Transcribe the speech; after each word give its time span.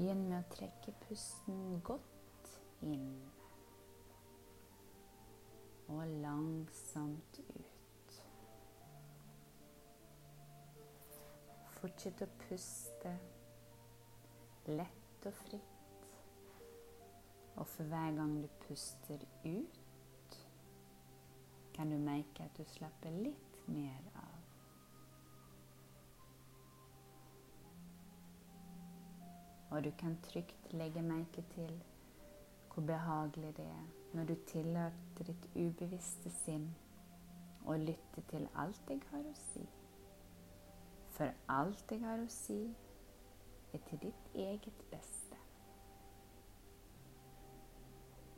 Begynn 0.00 0.22
med 0.30 0.38
å 0.38 0.46
trekke 0.48 0.94
pusten 1.02 1.74
godt 1.84 2.52
inn. 2.80 3.18
Og 5.92 6.06
langsomt 6.22 7.40
ut. 7.50 8.14
Fortsett 11.74 12.24
å 12.24 12.30
puste 12.46 13.12
lett 14.72 15.28
og 15.28 15.36
fritt. 15.42 16.08
Og 17.60 17.68
for 17.68 17.92
hver 17.92 18.16
gang 18.16 18.38
du 18.40 18.48
puster 18.64 19.20
ut, 19.44 20.40
kan 21.76 21.92
du 21.92 22.00
merke 22.00 22.48
at 22.48 22.56
du 22.56 22.64
slapper 22.72 23.20
litt 23.20 23.64
mer 23.68 24.00
av. 24.14 24.19
och 29.70 29.82
du 29.82 29.90
kan 29.90 30.16
tryggt 30.16 30.72
lägga 30.72 31.02
märke 31.02 31.42
till 31.42 31.80
hur 32.74 32.82
behaglig 32.82 33.54
det 33.54 33.62
är 33.62 33.86
när 34.12 34.24
du 34.24 34.34
tillåter 34.34 35.24
ditt 35.24 35.56
ubevisste 35.56 36.30
sinn 36.30 36.74
och 37.64 37.78
lytte 37.78 38.22
till 38.22 38.48
allt 38.52 38.80
jag 38.86 39.00
har 39.10 39.30
att 39.30 39.36
säga. 39.36 39.66
För 41.10 41.34
allt 41.46 41.84
jag 41.90 41.98
har 41.98 42.18
att 42.18 42.30
säga 42.30 42.74
är 43.72 43.78
till 43.78 43.98
ditt 43.98 44.34
eget 44.34 44.90
bästa. 44.90 45.36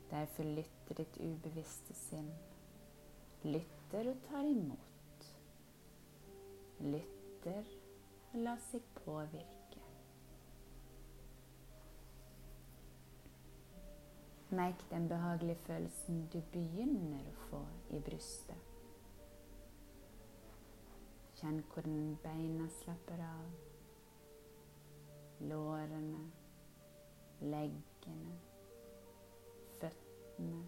Därför 0.09 0.43
lytter 0.43 0.95
ditt 0.95 1.17
ubevisste 1.17 1.93
sinn. 1.93 2.35
Lytter 3.41 4.07
och 4.07 4.29
tar 4.29 4.43
emot, 4.43 5.35
Lytter 6.77 7.65
och 8.31 8.39
låter 8.39 8.61
sig 8.61 8.81
påverka. 9.05 9.62
Merk 14.53 14.89
den 14.89 15.07
behagelige 15.09 15.55
følelsen 15.55 16.27
du 16.33 16.37
begynner 16.53 17.25
å 17.25 17.31
få 17.47 17.59
i 17.89 17.99
brystet. 18.05 18.67
Kjenn 21.39 21.63
hvordan 21.71 22.11
beina 22.21 22.67
slapper 22.75 23.23
av. 23.25 23.47
Lårene, 25.49 26.21
leggene, 27.41 28.35
føttene. 29.81 30.61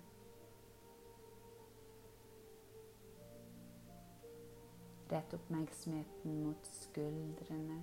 Rett 5.14 5.38
oppmerksomheten 5.38 6.42
mot 6.42 6.74
skuldrene, 6.82 7.80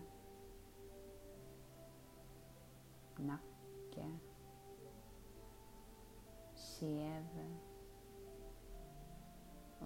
nakke 3.30 4.10
kjeve. 6.82 7.58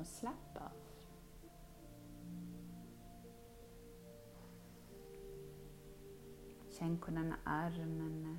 och 0.00 0.06
slapp 0.06 0.56
av. 0.56 0.72
Känn 6.70 6.96
hvordan 6.96 7.34
armene, 7.44 8.38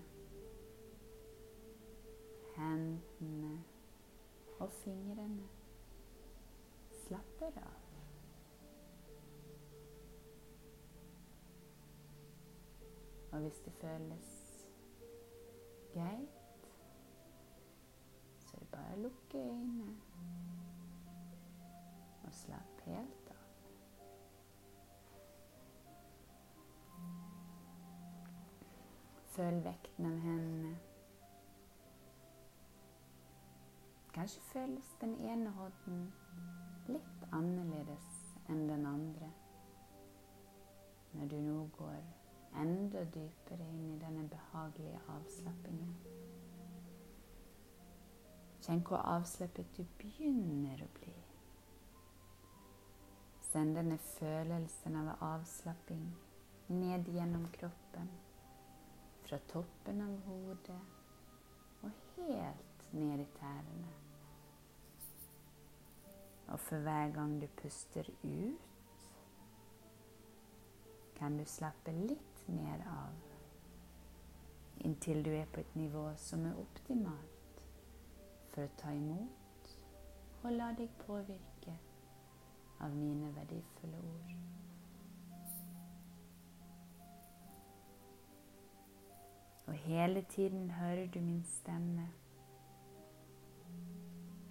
hendene 2.55 3.61
och 4.59 4.71
fingrene 4.73 5.47
slapper 6.91 7.47
av. 7.47 7.83
Og 13.31 13.39
hvis 13.39 13.59
det 13.65 13.73
føles 13.81 14.29
greit 15.93 16.36
bare 18.97 19.03
lukke 19.03 19.37
øynene 19.37 19.95
och 22.23 22.33
slapp 22.33 22.81
helt 22.85 23.29
av. 23.29 23.35
Följ 29.25 29.61
väkten 29.61 30.05
av 30.05 30.19
henne. 30.19 30.75
Kanske 34.13 34.41
följs 34.41 34.95
den 34.99 35.19
ena 35.19 35.49
hånden 35.49 36.13
litt 36.87 37.31
annerledes 37.31 38.35
än 38.47 38.67
den 38.67 38.85
andra, 38.85 39.31
när 41.11 41.25
du 41.25 41.41
nu 41.41 41.69
går 41.77 42.05
ännu 42.55 43.07
djupare 43.15 43.63
in 43.63 43.93
i 43.93 43.99
denna 43.99 44.23
behagliga 44.23 44.99
avslappingen. 45.07 46.16
Kjenn 48.67 48.81
hvor 48.83 48.99
avslappet 48.99 49.69
du 49.77 49.85
begynner 49.95 50.81
å 50.83 50.87
bli. 50.97 51.13
Send 53.47 53.77
denne 53.79 53.95
følelsen 54.03 54.97
av 54.99 55.13
avslapping 55.23 56.01
ned 56.75 57.07
gjennom 57.07 57.45
kroppen, 57.53 58.09
fra 59.23 59.39
toppen 59.53 60.01
av 60.03 60.17
hodet 60.25 60.81
og 61.87 62.01
helt 62.17 62.83
ned 62.91 63.23
i 63.23 63.29
tærne. 63.37 63.93
Og 66.51 66.59
for 66.65 66.83
hver 66.83 67.15
gang 67.15 67.39
du 67.39 67.47
puster 67.61 68.11
ut, 68.25 68.67
kan 71.15 71.39
du 71.39 71.47
slappe 71.47 71.95
litt 71.95 72.43
mer 72.51 72.83
av 72.91 73.15
inntil 74.83 75.23
du 75.23 75.31
er 75.31 75.47
på 75.55 75.63
et 75.63 75.75
nivå 75.79 76.05
som 76.19 76.43
er 76.51 76.59
optimalt 76.67 77.36
för 78.57 78.63
att 78.63 78.77
ta 78.77 78.91
emot 78.91 79.79
och 80.41 80.51
låt 80.51 80.77
dig 80.77 80.89
påvirke 81.05 81.77
av 82.79 82.95
mina 82.95 83.31
värdefulla 83.31 83.97
ord. 83.97 84.31
Och 89.65 89.73
hela 89.73 90.21
tiden 90.21 90.69
hör 90.69 91.07
du 91.13 91.21
min 91.21 91.43
stämma. 91.43 92.07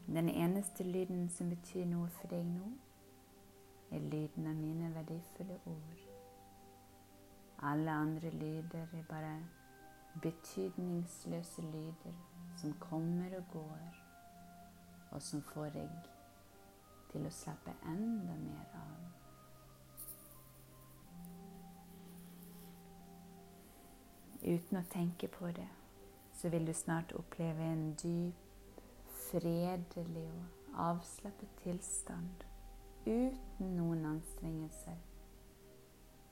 Den 0.07 0.29
eneste 0.31 0.85
lyden 0.85 1.29
som 1.29 1.51
betyder 1.51 1.87
något 1.87 2.13
för 2.13 2.29
dig 2.29 2.45
nu 2.45 2.79
är 3.91 4.01
lyden 4.01 4.47
av 4.47 4.55
mina 4.55 4.91
värdefulla 4.91 5.55
ord. 5.65 6.01
Alla 7.57 7.93
andra 7.93 8.31
lyder 8.31 8.89
är 8.93 9.07
bara 9.09 9.45
betydningslösa 10.23 11.63
lyder 11.63 12.15
som 12.57 12.73
kommer 12.73 13.39
och 13.39 13.45
går, 13.53 14.03
och 15.11 15.23
som 15.23 15.43
får 15.43 15.71
dig 15.71 15.91
till 17.13 17.27
att 17.27 17.33
slappa 17.33 17.71
ända 17.87 18.33
mer 18.33 18.69
av. 18.75 19.11
Utan 24.43 24.79
att 24.79 24.91
tänka 24.91 25.29
på 25.29 25.47
det, 25.47 25.69
så 26.33 26.49
vill 26.49 26.67
du 26.67 26.75
snart 26.75 27.13
uppleva 27.13 27.63
en 27.63 27.97
djup, 28.01 28.35
fredlig 29.31 30.31
och 30.31 30.81
avslappnad 30.81 31.57
tillstånd 31.63 32.45
utan 33.05 33.77
någon 33.77 34.07
ansträngelse. 34.07 34.97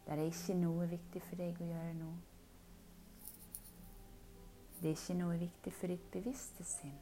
Där 0.06 0.17
det 0.17 0.23
är 0.23 0.27
inte 0.27 0.55
något 0.55 0.89
viktigt 0.89 1.23
för 1.23 1.37
dig 1.37 1.53
att 1.53 1.61
göra 1.61 1.93
nå. 1.93 2.17
Det 4.84 4.91
er 4.91 4.97
ikke 4.99 5.15
noe 5.17 5.37
viktig 5.41 5.71
for 5.72 5.89
ditt 5.89 6.09
bevisste 6.12 6.65
sinn. 6.69 6.97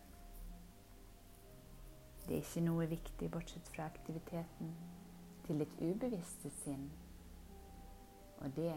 Det 2.28 2.36
er 2.36 2.44
ikke 2.44 2.62
noe 2.62 2.84
viktig 2.86 3.30
bortsett 3.34 3.70
fra 3.74 3.88
aktiviteten 3.90 4.70
til 5.48 5.64
ditt 5.64 5.74
ubevisste 5.82 6.52
sinn. 6.60 6.84
Og 8.38 8.54
det 8.54 8.76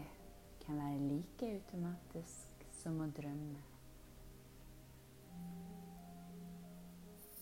kan 0.64 0.82
være 0.82 1.06
like 1.12 1.52
automatisk 1.52 2.66
som 2.80 2.98
å 2.98 3.08
drømme. 3.20 3.62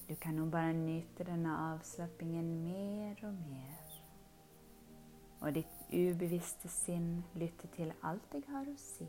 Du 0.05 0.15
kan 0.21 0.37
nå 0.37 0.51
bare 0.53 0.77
nyte 0.77 1.25
denne 1.33 1.59
avslappingen 1.73 2.55
mer 2.69 3.25
og 3.25 3.41
mer. 3.49 4.01
Og 5.41 5.57
ditt 5.57 5.85
ubevisste 5.89 6.69
sinn 6.69 7.23
lytter 7.41 7.73
til 7.81 7.97
alt 8.05 8.35
jeg 8.37 8.51
har 8.53 8.69
å 8.69 8.81
si 8.91 9.09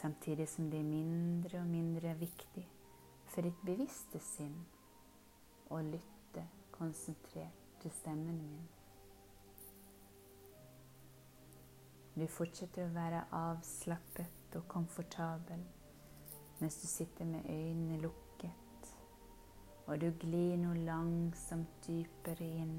samtidigt 0.00 0.50
som 0.50 0.70
det 0.70 0.76
är 0.76 0.84
mindre 0.84 1.60
och 1.60 1.66
mindre 1.66 2.14
viktigt 2.14 2.66
för 3.26 3.42
ditt 3.42 3.62
bevisste 3.62 4.18
sinn 4.18 4.66
å 5.68 5.80
lytte 5.82 6.44
konsentrert 6.70 7.64
til 7.82 7.90
stemmen 7.90 8.38
min. 8.38 8.68
Du 12.14 12.26
fortsetter 12.30 12.86
å 12.86 12.94
være 12.94 13.24
avslappet 13.34 14.56
og 14.58 14.68
komfortabel 14.70 15.66
mens 16.58 16.78
du 16.82 16.86
sitter 16.90 17.26
med 17.26 17.50
øynene 17.50 18.00
lukket, 18.02 18.94
og 19.86 20.00
du 20.00 20.10
glir 20.22 20.56
nå 20.58 20.72
langsomt 20.86 21.86
dypere 21.86 22.46
inn 22.62 22.78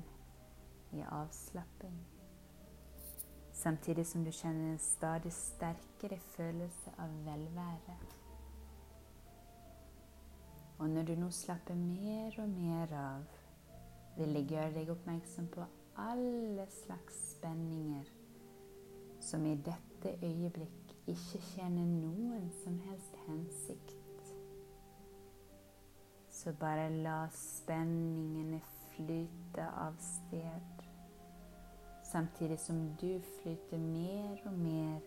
i 0.92 1.04
avslapping 1.04 2.19
samtidigt 3.59 4.07
som 4.07 4.23
du 4.23 4.31
känner 4.31 4.71
en 4.71 4.79
stadigt 4.79 5.33
starkare 5.33 6.19
känsla 6.38 6.91
av 6.97 7.25
velvære. 7.25 7.97
Och 10.77 10.89
när 10.89 11.03
du 11.03 11.15
nu 11.15 11.31
slapper 11.31 11.75
mer 11.75 12.39
och 12.39 12.50
mer 12.50 12.94
av, 12.94 13.25
vill 14.17 14.35
jag 14.35 14.51
göra 14.51 14.71
dig 14.71 14.89
uppmärksam 14.89 15.47
på 15.47 15.65
alla 15.95 16.67
slags 16.67 17.31
spänningar 17.31 18.06
som 19.19 19.45
i 19.45 19.56
detta 19.56 20.25
ögonblick 20.25 20.95
inte 21.05 21.41
känner 21.41 21.85
någon 21.85 22.51
som 22.63 22.79
helst 22.79 23.15
hänsikt. 23.27 24.35
Så 26.29 26.53
bara 26.53 26.89
låt 26.89 27.33
spänningen 27.33 28.62
flyta 28.89 29.71
av 29.88 29.94
sted, 29.94 30.78
samtidigt 32.11 32.61
som 32.61 32.95
du 33.00 33.21
flyter 33.21 33.77
mer 33.77 34.47
och 34.47 34.53
mer 34.53 35.01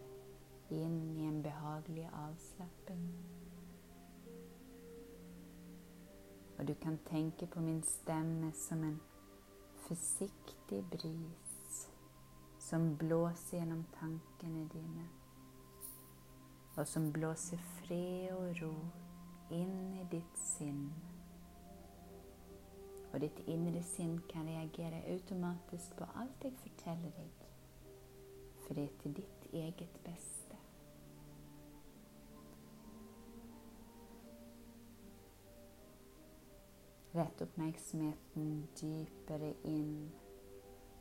in 0.69 1.17
i 1.17 1.25
en 1.25 1.43
behaglig 1.43 2.11
avslappning. 2.13 3.25
Och 6.59 6.65
du 6.65 6.75
kan 6.75 6.99
tänka 6.99 7.47
på 7.47 7.61
min 7.61 7.83
stämme 7.83 8.53
som 8.53 8.83
en 8.83 9.01
försiktig 9.77 10.85
bris 10.85 11.91
som 12.59 12.97
blåser 12.97 13.59
genom 13.59 13.85
tanken 13.99 14.57
i 14.57 14.65
dina 14.65 15.09
och 16.75 16.89
som 16.89 17.13
blåser 17.13 17.57
fred 17.57 18.35
och 18.35 18.57
ro 18.57 18.75
in 19.51 19.95
i 19.95 20.05
ditt 20.11 20.37
sinne 20.37 21.12
och 23.13 23.21
ditt 23.21 23.39
inre 23.49 23.83
sinne 23.83 24.21
kan 24.29 24.47
reagera 24.47 25.13
automatiskt 25.13 25.97
på 25.97 26.05
allt 26.15 26.45
jeg 26.45 26.53
förtäller 26.53 27.11
dig. 27.11 27.31
För 28.67 28.75
det 28.75 28.83
är 28.83 29.03
till 29.03 29.13
ditt 29.13 29.53
eget 29.53 30.05
bästa. 30.05 30.57
Rätt 37.11 37.41
uppmärksamheten 37.41 38.69
djupare 38.77 39.55
in 39.63 40.11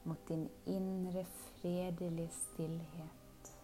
mot 0.03 0.27
din 0.27 0.49
inre 0.65 1.25
fredliga 1.25 2.29
stillhet. 2.29 3.57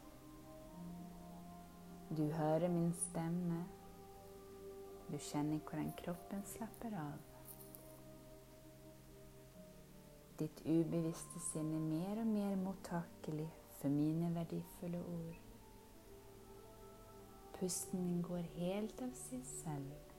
Du 2.09 2.31
hör 2.31 2.69
min 2.69 2.93
stämma, 2.93 3.63
Du 5.07 5.19
känner 5.19 5.59
hur 5.71 5.91
kroppen 5.97 6.43
slappnar 6.45 6.91
av. 6.91 7.26
Ditt 10.39 10.61
ubevisste 10.65 11.39
sinne 11.39 11.79
mer 11.81 12.19
og 12.21 12.27
mer 12.27 12.55
mottakelig 12.61 13.47
for 13.79 13.89
mine 13.89 14.35
verdifulle 14.35 14.99
ord. 14.99 15.39
Pusten 17.59 18.03
din 18.03 18.21
går 18.21 18.43
helt 18.59 19.01
av 19.01 19.15
seg 19.17 19.41
selv. 19.49 20.13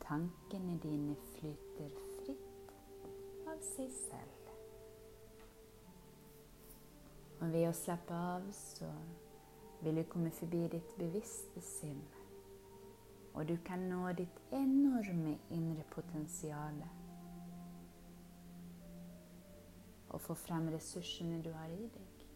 Tankene 0.00 0.78
dine 0.80 1.16
flyter 1.34 1.92
fritt 2.22 3.48
av 3.52 3.60
seg 3.74 3.92
selv. 4.00 4.52
Og 7.42 7.52
ved 7.52 7.68
å 7.68 7.76
slappe 7.76 8.16
av 8.32 8.48
så 8.56 8.88
vil 9.84 10.00
du 10.00 10.06
komme 10.08 10.32
forbi 10.32 10.62
ditt 10.72 10.96
bevisste 10.96 11.60
sinn. 11.60 12.00
Og 13.34 13.44
du 13.44 13.58
kan 13.66 13.90
nå 13.90 14.06
ditt 14.16 14.40
enorme 14.56 15.36
indre 15.52 15.84
potensial. 15.92 16.80
Och 20.16 20.22
få 20.22 20.34
fram 20.34 20.70
resurserna 20.70 21.38
du 21.38 21.52
har 21.52 21.68
i 21.68 21.88
dig. 21.88 22.26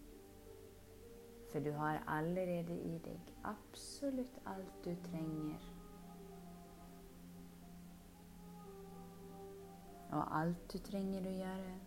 För 1.53 1.61
du 1.61 1.73
har 1.73 2.03
allerede 2.07 2.73
i 2.73 2.99
dig, 2.99 3.21
absolut 3.43 4.39
allt 4.45 4.85
du 4.85 4.97
tränger. 4.97 5.61
Och 10.11 10.37
allt 10.37 10.69
du 10.73 10.79
tränger 10.79 11.27
att 11.27 11.37
göra 11.37 11.81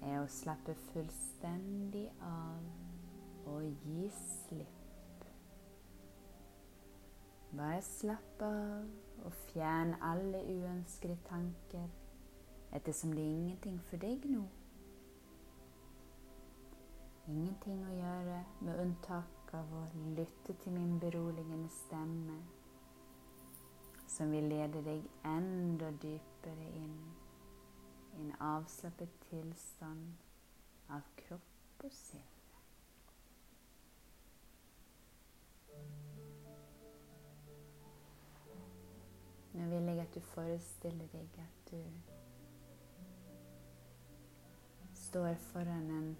är 0.00 0.18
att 0.18 0.30
slappa 0.30 0.74
fullständigt 0.74 2.12
av 2.20 2.70
och 3.44 3.64
ge 3.64 4.10
slipp. 4.10 5.24
Bara 7.50 7.82
slapp 7.82 8.42
av 8.42 8.90
och 9.24 9.34
fjärna 9.34 9.96
alla 10.00 10.38
oönskade 10.38 11.16
tankar 11.16 12.05
eftersom 12.76 13.14
det 13.14 13.20
är 13.20 13.34
ingenting 13.34 13.80
för 13.80 13.96
dig 13.96 14.20
nu. 14.24 14.44
Ingenting 17.26 17.80
å 17.86 17.94
gjøre 17.94 18.44
med 18.60 18.80
unntak 18.80 19.54
av 19.54 19.72
å 19.74 19.82
lytte 20.18 20.54
til 20.62 20.76
min 20.76 20.98
beroligende 21.00 21.68
stemme 21.72 22.36
som 24.06 24.30
vil 24.30 24.46
lede 24.52 24.82
deg 24.86 25.08
enda 25.26 25.90
dypere 25.90 26.68
inn 26.78 27.00
i 28.14 28.22
en 28.22 28.32
avslappet 28.40 29.18
tilstand 29.30 30.12
av 30.92 31.08
kropp 31.24 31.84
og 31.88 31.92
sinn. 31.92 32.32
Nå 39.56 39.66
vil 39.72 39.88
jeg 39.88 40.04
at 40.04 40.14
du 40.14 40.20
forestiller 40.20 41.10
deg 41.16 41.40
at 41.40 41.72
du 41.72 42.15
står 45.06 45.34
föran 45.34 45.90
en 45.90 46.16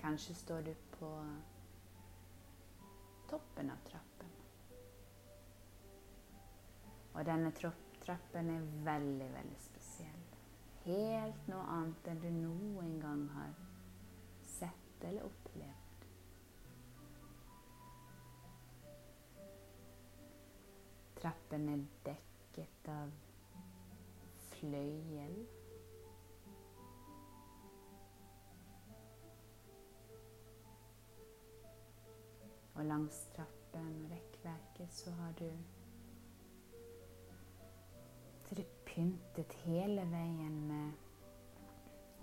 Kanskje 0.00 0.34
står 0.34 0.62
du 0.62 0.74
på 0.98 1.26
toppen 3.30 3.70
av 3.70 3.88
trappen. 3.90 4.28
den 7.24 7.44
här 7.44 7.72
trappen 8.04 8.50
är 8.50 8.84
väldigt, 8.84 9.30
väldigt 9.30 9.62
speciell. 9.62 10.20
Helt 10.82 11.46
något 11.46 11.68
annat 11.68 12.06
än 12.06 12.20
du 12.20 12.30
någon 12.30 13.00
gång 13.00 13.28
har 13.28 13.54
sett 14.42 15.04
eller 15.04 15.20
upplevt. 15.20 15.73
Trappen 21.24 21.68
är 21.68 21.86
däcket 22.02 22.88
av 22.88 23.12
flöjel. 24.38 25.46
Och 32.74 32.84
längs 32.84 33.26
trappen 33.36 34.04
och 34.04 34.10
räckverket 34.10 34.92
så 34.92 35.10
har 35.10 35.34
du 35.38 35.52
så 38.48 38.54
det 38.54 38.84
pyntet 38.84 39.52
hela 39.52 40.04
vägen 40.04 40.66
med 40.66 40.92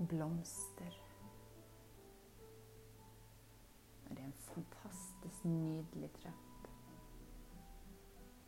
blomster. 0.08 1.02
Och 4.10 4.16
det 4.16 4.22
är 4.22 4.26
en 4.26 4.32
fantastiskt 4.32 5.44
nydelig 5.44 6.14
trapp. 6.14 6.51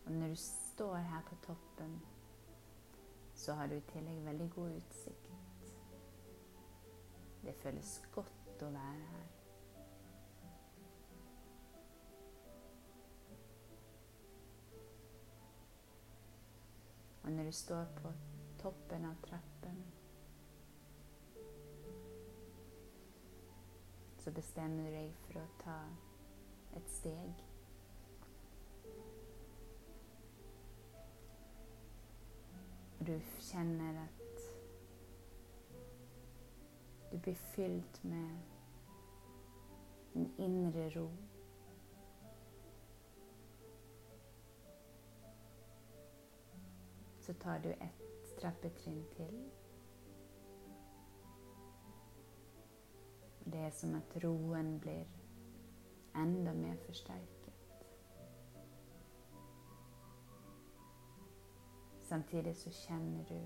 Och 0.05 0.11
när 0.11 0.29
du 0.29 0.35
står 0.35 0.95
här 0.95 1.21
på 1.21 1.35
toppen, 1.35 1.99
så 3.33 3.53
har 3.53 3.67
du 3.67 3.75
i 3.75 3.81
tillegg 3.81 4.21
veldig 4.21 4.49
god 4.55 4.71
utsikt. 4.71 5.31
Det 7.43 7.53
føles 7.53 8.01
godt 8.15 8.61
å 8.63 8.69
være 8.71 9.07
her. 9.13 9.31
Og 17.23 17.31
når 17.31 17.43
du 17.43 17.51
står 17.51 17.85
på 18.01 18.11
toppen 18.59 19.05
av 19.05 19.15
trappen, 19.27 19.83
så 24.23 24.31
bestemmer 24.31 24.87
du 24.87 24.95
deg 24.95 25.15
for 25.25 25.41
å 25.41 25.47
ta 25.63 25.79
et 26.79 26.91
steg. 26.91 27.52
Du 33.05 33.21
känner 33.39 34.03
att 34.03 34.53
du 37.11 37.17
blir 37.17 37.35
fylld 37.35 37.99
med 38.01 38.39
en 40.13 40.33
inre 40.37 40.89
ro. 40.89 41.11
Så 47.19 47.33
tar 47.33 47.59
du 47.59 47.71
ett 47.71 48.39
trappetrin 48.39 49.05
till. 49.15 49.49
Det 53.43 53.57
är 53.57 53.71
som 53.71 53.95
att 53.95 54.23
roen 54.23 54.79
blir 54.79 55.07
enda 56.13 56.53
mer 56.53 56.75
förstärkt. 56.75 57.42
Samtidigt 62.13 62.57
så 62.57 62.71
känner 62.71 63.25
du 63.25 63.41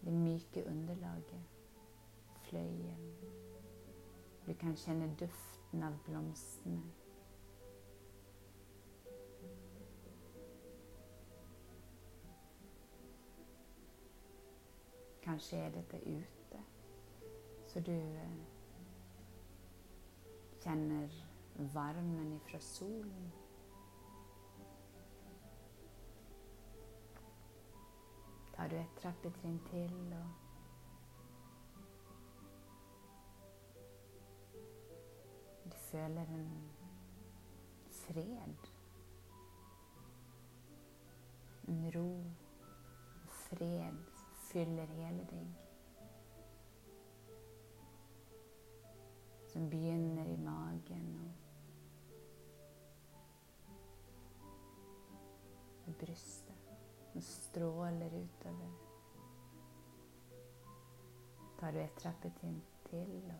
det 0.00 0.10
mjuka 0.10 0.64
underlaget, 0.64 1.50
flöjen. 2.42 3.16
Du 4.44 4.54
kan 4.54 4.76
känna 4.76 5.06
doften 5.06 5.82
av 5.82 5.98
blomsterna. 6.04 6.82
Kanske 15.22 15.56
är 15.56 15.70
detta 15.70 15.98
ute, 15.98 16.62
så 17.66 17.80
du 17.80 18.00
eh, 18.00 18.30
känner 20.58 21.26
värmen 21.56 22.32
ifrån 22.32 22.60
solen. 22.60 23.43
Tar 28.56 28.68
du 28.68 28.76
ett 28.76 28.96
trappetrin 29.00 29.60
till 29.70 30.12
och 30.12 30.44
du 35.62 35.70
följer 35.70 36.26
en 36.26 36.70
fred, 37.90 38.56
en 41.66 41.92
ro 41.92 42.32
och 43.26 43.32
fred 43.32 43.96
fyller 44.52 44.86
hela 44.86 45.24
dig. 45.24 45.52
Som 49.46 49.70
begynner 49.70 50.26
i 50.26 50.36
magen 50.36 51.32
och 55.84 55.92
bröstet 55.92 56.33
och 57.14 57.22
strålar 57.22 58.14
utöver. 58.14 58.72
Tar 61.60 61.72
du 61.72 61.80
ett 61.80 61.96
trappetin 61.96 62.62
till 62.90 63.32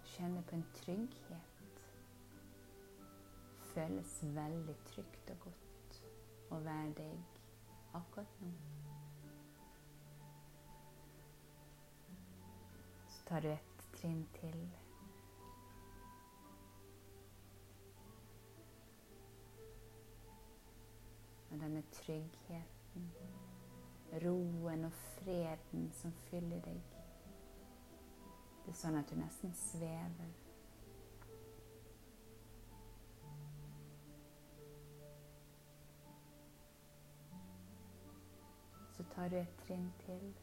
och 0.00 0.06
känner 0.06 0.42
på 0.42 0.54
en 0.54 0.64
trygghet 0.74 1.56
Följs 3.76 4.22
väldigt 4.22 4.86
tryggt 4.86 5.30
och 5.30 5.38
gott 5.38 6.02
och 6.48 6.66
värdig 6.66 7.22
akkurat 7.92 8.40
nu. 8.40 8.52
Så 13.08 13.28
tar 13.28 13.40
du 13.40 13.52
et 13.52 13.92
trinn 13.92 14.26
Och 21.56 21.62
den 21.62 21.70
denne 21.70 21.82
tryggheten, 21.82 23.10
roen 24.10 24.84
och 24.84 24.92
freden 24.92 25.92
som 25.92 26.12
fyller 26.12 26.60
dig. 26.60 26.80
Det 28.64 28.70
är 28.70 28.74
så 28.74 28.96
att 28.96 29.08
du 29.08 29.16
nästan 29.16 29.54
svävar. 29.54 30.32
Så 38.96 39.04
tar 39.04 39.28
du 39.28 39.38
ett 39.38 39.58
trinn 39.66 39.92
till. 40.06 40.34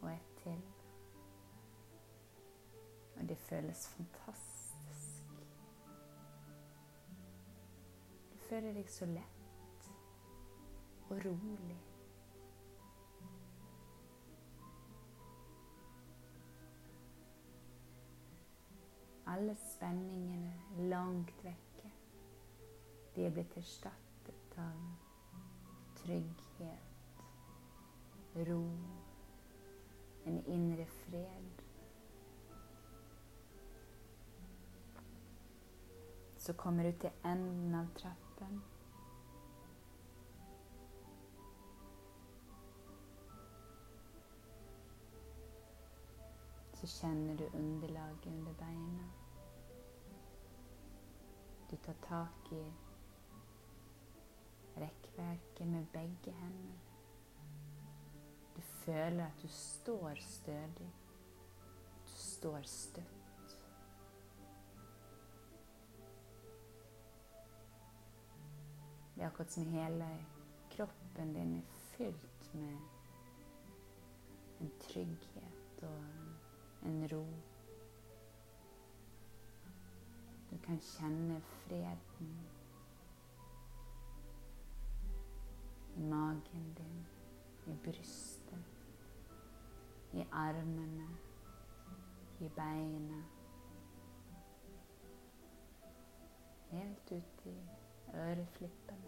Och 0.00 0.10
ett 0.10 0.42
till. 0.42 0.62
Och 3.14 3.24
det 3.24 3.36
känns 3.48 3.86
fantastiskt. 3.86 4.53
Du 8.54 8.58
är 8.58 8.74
det 8.74 8.90
så 8.90 9.06
lätt 9.06 9.90
och 11.08 11.24
roligt. 11.24 12.06
Alle 19.24 19.56
spenningene 19.56 20.52
langt 20.78 21.44
vekke, 21.44 21.90
de 23.14 23.26
er 23.26 23.30
blitt 23.30 23.56
erstattet 23.56 24.58
av 24.58 24.86
trygghet, 25.96 27.18
ro, 28.34 28.78
en 30.24 30.44
inre 30.46 30.86
fred. 30.86 31.62
Så 36.36 36.54
kommer 36.54 36.84
du 36.84 36.92
till 36.92 37.10
änden 37.22 37.74
av 37.74 37.86
kroppen. 38.44 38.62
Så 46.72 46.86
känner 46.86 47.34
du 47.34 47.46
underlaget 47.46 48.26
under 48.26 48.52
benen. 48.52 49.10
Du 51.70 51.76
tar 51.76 51.94
tag 51.94 52.26
i 52.50 52.72
räckverket 54.74 55.66
med 55.66 55.86
bägge 55.92 56.30
händerna. 56.30 56.80
Du 58.54 58.62
känner 58.84 59.26
att 59.26 59.42
du 59.42 59.48
står 59.48 60.14
stödig. 60.14 60.90
Du 62.04 62.10
står 62.10 62.62
stött. 62.62 63.13
Det 69.14 69.20
har 69.22 69.28
akkurat 69.28 69.50
som 69.50 69.66
hela 69.66 70.18
kroppen 70.70 71.32
den 71.32 71.54
är 71.54 71.62
fylld 71.62 72.48
med 72.52 72.78
en 74.58 74.70
trygghet 74.80 75.82
och 75.82 76.04
en 76.82 77.08
ro. 77.08 77.26
Du 80.50 80.58
kan 80.58 80.80
känna 80.80 81.40
freden 81.40 82.46
i 85.96 86.00
magen 86.00 86.74
din, 86.76 87.06
i 87.66 87.78
bröstet, 87.84 88.54
i 90.12 90.24
armarna, 90.30 91.08
i 92.38 92.48
benen. 92.48 93.24
Helt 96.70 97.12
ut 97.12 97.46
i 97.46 97.83
Rör 98.14 98.46
flipparna. 98.52 99.00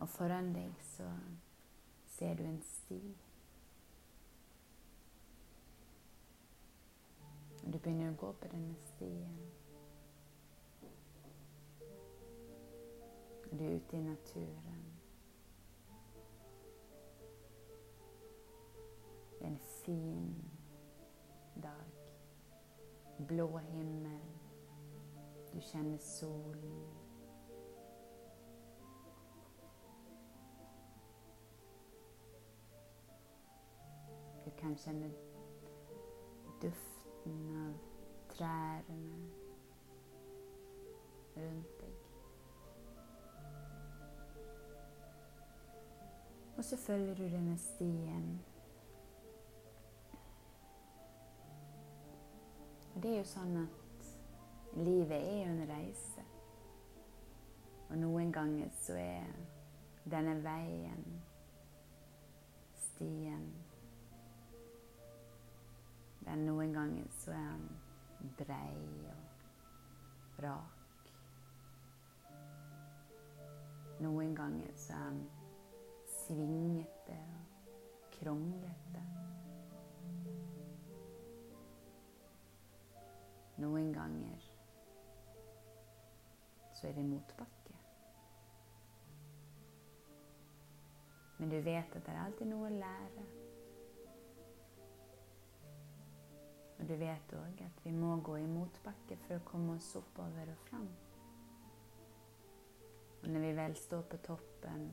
Och 0.00 0.10
föran 0.10 0.52
dig 0.52 0.72
så 0.80 1.18
ser 2.06 2.34
du 2.34 2.44
en 2.44 2.60
stig. 2.62 3.16
Du 7.64 7.78
börjar 7.78 8.12
gå 8.12 8.32
på 8.32 8.48
den 8.48 8.64
här 8.64 8.74
stigen. 8.74 9.50
Du 13.50 13.64
är 13.64 13.70
ute 13.70 13.96
i 13.96 14.00
naturen. 14.00 14.69
En 19.40 19.58
fin 19.58 20.34
dag. 21.54 21.90
Blå 23.16 23.58
himmel. 23.58 24.20
Du 25.52 25.60
känner 25.60 25.98
solen. 25.98 27.00
Du 34.44 34.50
kan 34.50 34.76
känna 34.76 35.10
duften 36.60 37.66
av 37.66 37.78
träden 38.34 39.32
runt 41.34 41.78
dig. 41.78 41.94
Och 46.56 46.64
så 46.64 46.76
följer 46.76 47.14
du 47.14 47.28
denne 47.28 47.58
stien. 47.58 48.38
Det 53.02 53.08
är 53.08 53.16
ju 53.16 53.24
så 53.24 53.40
att 53.40 54.18
livet 54.76 55.22
är 55.22 55.46
en 55.46 55.66
resa. 55.66 56.22
Och 57.88 57.98
noen 57.98 58.32
ganger 58.32 58.70
så 58.80 58.92
er 58.92 59.26
denne 60.04 60.34
veien, 60.44 61.04
stien 62.74 63.46
den 66.24 66.46
Noen 66.46 66.72
ganger 66.72 67.06
så 67.18 67.30
er 67.30 67.36
han 67.36 67.64
brei 68.38 69.08
og 69.10 70.42
rak. 70.42 71.10
Noen 74.00 74.36
ganger 74.36 74.76
så 74.76 74.92
er 74.92 75.08
han 75.08 75.24
svingete 76.06 77.16
og 77.16 78.12
kronglete. 78.20 78.79
Noen 83.60 83.92
ganger 83.92 84.46
så 86.74 86.88
er 86.88 86.96
det 86.96 87.04
motbakke. 87.04 87.76
Men 91.38 91.52
du 91.52 91.60
vet 91.60 91.96
at 91.96 92.06
det 92.06 92.14
er 92.14 92.22
alltid 92.24 92.48
noe 92.48 92.70
å 92.70 92.78
lære. 92.78 93.26
Og 96.80 96.88
du 96.88 96.96
vet 96.96 97.36
òg 97.36 97.62
at 97.66 97.84
vi 97.84 97.92
må 97.92 98.14
gå 98.24 98.38
i 98.40 98.48
motbakke 98.48 99.20
for 99.26 99.36
å 99.36 99.46
komme 99.52 99.76
oss 99.76 99.92
oppover 100.00 100.52
og 100.54 100.66
fram. 100.70 100.88
Og 103.20 103.28
når 103.28 103.44
vi 103.44 103.56
vel 103.60 103.76
står 103.76 104.06
på 104.08 104.24
toppen, 104.24 104.88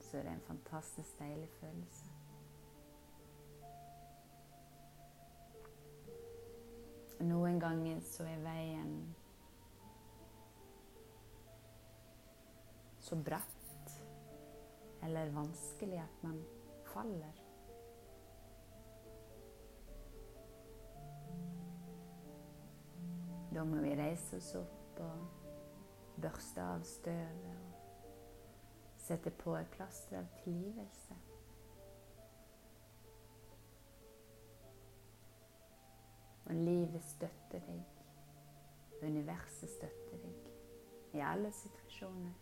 så 0.00 0.18
er 0.18 0.28
det 0.28 0.36
en 0.36 0.48
fantastisk 0.50 1.18
deilig 1.18 1.48
følelse. 1.60 2.19
Noen 7.20 7.58
ganger 7.60 8.00
så 8.00 8.24
er 8.24 8.40
veien 8.40 8.94
så 13.04 13.16
bratt 13.16 13.92
eller 15.04 15.32
vanskelig 15.34 15.98
at 16.00 16.24
man 16.24 16.40
faller. 16.92 17.40
Da 23.50 23.64
må 23.64 23.80
vi 23.82 23.96
reise 23.98 24.38
oss 24.38 24.52
opp 24.60 25.00
og 25.04 26.20
børste 26.22 26.62
av 26.62 26.84
støvet 26.86 27.50
og 27.50 29.00
sette 29.00 29.32
på 29.42 29.56
et 29.58 29.72
plaster 29.74 30.20
av 30.20 30.30
tilgivelse. 30.44 31.16
Og 36.50 36.56
livet 36.56 37.02
støtter 37.04 37.60
deg. 37.66 37.82
Universet 39.02 39.70
støtter 39.70 40.16
deg 40.24 40.48
i 41.14 41.20
alle 41.22 41.52
situasjoner. 41.52 42.32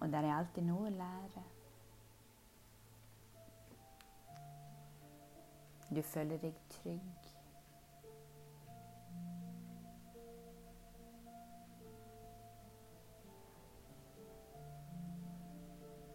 Og 0.00 0.12
der 0.12 0.18
er 0.18 0.34
alltid 0.34 0.66
noe 0.66 0.90
å 0.90 0.92
lære. 0.92 1.44
Du 5.94 6.02
føler 6.02 6.44
deg 6.44 6.60
trygg. 6.76 7.30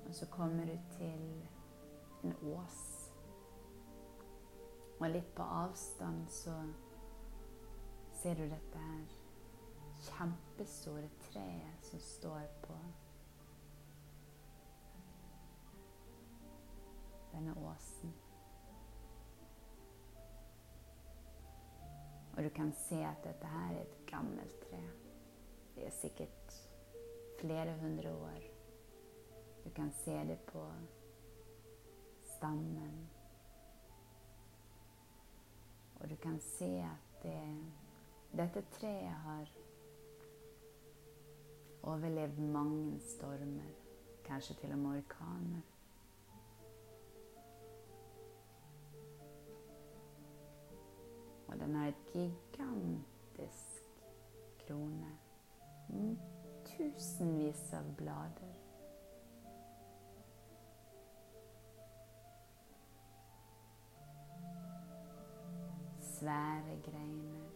Og 0.06 0.14
så 0.22 0.30
kommer 0.38 0.70
du 0.70 0.78
til 0.98 1.26
en 2.24 2.38
ås. 2.54 2.87
Og 5.00 5.10
litt 5.14 5.30
på 5.38 5.46
avstand 5.46 6.26
så 6.34 6.54
ser 8.18 8.40
du 8.40 8.48
dette 8.50 8.82
her 8.82 9.18
kjempestore 10.08 11.10
treet 11.28 11.90
som 11.90 12.02
står 12.02 12.48
på 12.64 12.78
denne 17.34 17.54
åsen. 17.62 18.14
Og 22.38 22.44
du 22.44 22.50
kan 22.54 22.74
se 22.78 22.98
at 23.06 23.22
dette 23.26 23.50
her 23.50 23.76
er 23.76 23.84
et 23.84 24.00
gammelt 24.10 24.58
tre. 24.66 24.82
Det 25.76 25.86
er 25.86 25.94
sikkert 25.94 26.58
flere 27.40 27.78
hundre 27.82 28.14
år. 28.14 28.50
Du 29.66 29.70
kan 29.70 29.92
se 29.92 30.18
det 30.26 30.40
på 30.50 30.66
stammen 32.38 33.10
och 36.00 36.08
du 36.08 36.16
kan 36.16 36.40
se 36.40 36.82
att 36.82 37.26
eh, 37.26 37.32
det, 37.32 37.58
dette 38.32 38.62
treet 38.62 39.14
har 39.14 39.50
overlevd 41.82 42.40
mange 42.40 43.00
stormer, 43.00 43.72
kanskje 44.26 44.56
til 44.60 44.72
og 44.76 44.80
med 44.80 44.98
orkaner. 44.98 45.62
Og 51.48 51.60
den 51.60 51.76
har 51.76 51.88
et 51.88 52.14
gigantisk 52.14 54.04
krone. 54.66 55.14
Mm, 55.90 56.18
tusenvis 56.66 57.74
av 57.74 57.96
blader. 57.98 58.57
Svære 66.20 66.78
greiner. 66.86 67.50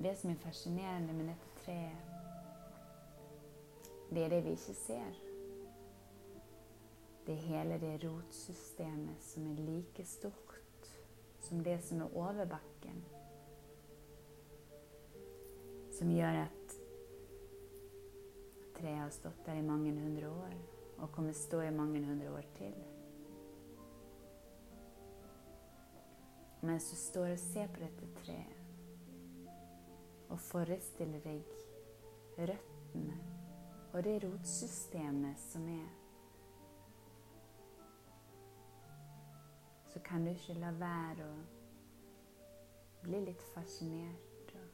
Det 0.00 0.14
som 0.18 0.30
er 0.30 0.40
fascinerende 0.44 1.12
med 1.12 1.28
dette 1.32 1.50
treet, 1.64 2.06
det 4.10 4.24
er 4.24 4.28
det 4.28 4.44
vi 4.44 4.56
ikke 4.56 4.74
ser. 4.74 5.20
Det 7.26 7.34
er 7.34 7.46
hele 7.48 7.80
det 7.80 7.98
rotsystemet 8.04 9.22
som 9.22 9.50
er 9.50 9.60
like 9.60 10.04
stort 10.04 10.60
som 11.50 11.62
det 11.62 11.80
som 11.82 12.00
er 12.00 12.16
over 12.16 12.44
bakken. 12.46 13.04
Som 15.90 16.12
gjør 16.14 16.44
at 16.44 16.76
treet 18.76 19.00
har 19.00 19.10
stått 19.10 19.42
der 19.46 19.58
i 19.58 19.66
mange 19.66 19.90
hundre 19.90 20.30
år 20.30 20.54
og 21.00 21.10
kommer 21.12 21.34
stå 21.34 21.64
i 21.66 21.72
mange 21.74 22.04
hundre 22.04 22.30
år 22.30 22.46
til. 22.54 22.76
Mens 26.62 26.90
du 26.90 26.96
står 26.96 27.34
og 27.34 27.38
ser 27.38 27.66
på 27.72 27.80
dette 27.80 28.06
treet 28.20 28.56
og 30.30 30.38
forestiller 30.38 31.20
deg 31.24 31.42
røttene 32.38 33.16
og 33.92 34.04
det 34.06 34.20
rotsystemet 34.22 35.40
som 35.42 35.64
er, 35.68 35.88
så 39.90 39.98
kan 40.06 40.24
du 40.24 40.30
ikke 40.30 40.54
la 40.60 40.70
være 40.78 41.26
å 41.26 41.34
bli 43.02 43.24
litt 43.26 43.42
fascinert 43.54 44.54
og 44.60 44.68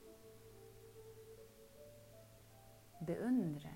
beundre 3.08 3.74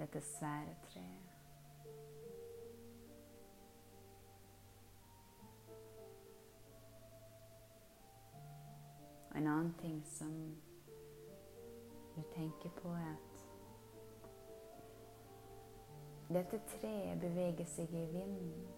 dette 0.00 0.20
svære 0.24 0.76
treet. 0.90 1.19
En 9.34 9.46
annan 9.46 9.74
ting 9.80 10.04
som 10.04 10.56
du 12.14 12.22
tänker 12.22 12.68
på, 12.68 12.88
är 12.88 13.12
att 13.12 13.46
detta 16.28 16.58
trä 16.58 17.18
beväger 17.20 17.64
sig 17.64 17.84
i 17.84 18.06
vinden. 18.06 18.68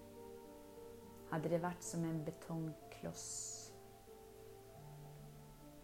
Hade 1.30 1.48
det 1.48 1.58
varit 1.58 1.82
som 1.82 2.04
en 2.04 2.24
betongkloss, 2.24 3.72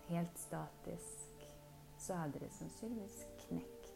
helt 0.06 0.38
statisk, 0.38 1.54
så 1.98 2.14
hade 2.14 2.38
det 2.38 2.50
sannsynligvis 2.50 3.26
knäckt 3.38 3.94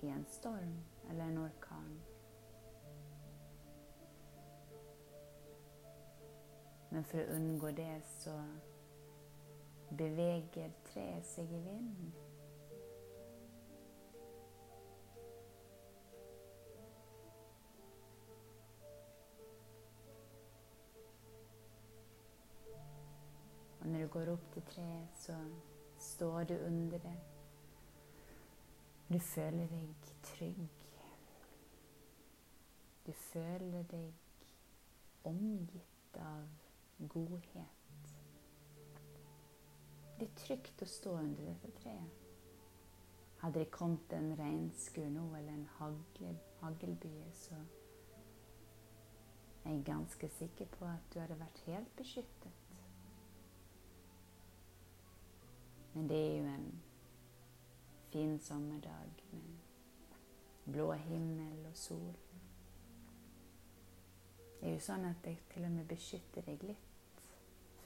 i 0.00 0.08
en 0.08 0.24
storm 0.24 0.84
eller 1.10 1.24
en 1.24 1.38
orkan. 1.38 2.02
Men 6.88 7.04
för 7.04 7.22
att 7.22 7.28
undgå 7.28 7.70
det, 7.70 8.00
så 8.04 8.44
beväger 9.88 10.72
trä 10.92 11.22
sig 11.22 11.44
i 11.44 11.60
vinden. 11.60 12.12
Och 23.78 23.86
när 23.86 24.00
du 24.00 24.08
går 24.08 24.28
upp 24.28 24.52
till 24.52 24.62
trä 24.62 25.06
så 25.14 25.32
står 25.98 26.44
du 26.44 26.58
under 26.58 26.98
det. 26.98 27.16
Du 29.06 29.20
följer 29.20 29.68
dig 29.68 29.94
trygg. 30.22 30.68
Du 33.04 33.12
följer 33.12 33.82
dig 33.82 34.14
omgitt 35.22 36.16
av 36.16 36.48
godhet. 36.98 37.66
Det 40.18 40.24
är 40.24 40.34
tryggt 40.34 40.82
att 40.82 40.88
stå 40.88 41.18
under 41.18 41.44
detta 41.44 41.80
träd. 41.80 42.10
Hade 43.36 43.58
det 43.58 43.64
kommit 43.64 44.12
en 44.12 44.36
regnskur 44.36 45.10
nu 45.10 45.38
eller 45.38 45.52
en 45.52 45.68
hagelby 46.60 47.24
så 47.32 47.54
är 49.62 49.72
jag 49.72 49.84
ganska 49.84 50.28
säker 50.28 50.66
på 50.66 50.84
att 50.84 51.10
du 51.12 51.20
hade 51.20 51.34
varit 51.34 51.58
helt 51.58 51.96
beskyttet. 51.96 52.52
Men 55.92 56.06
det 56.06 56.14
är 56.14 56.34
ju 56.34 56.46
en 56.46 56.80
fin 58.10 58.38
sommardag 58.38 59.24
med 59.30 59.58
blå 60.64 60.92
himmel 60.92 61.66
och 61.66 61.76
sol. 61.76 62.14
Det 64.60 64.66
är 64.66 64.72
ju 64.72 64.80
så 64.80 64.92
att 64.92 65.22
det 65.22 65.36
till 65.48 65.64
och 65.64 65.70
med 65.70 65.86
beskytter 65.86 66.42
dig 66.42 66.56
lite 66.56 66.87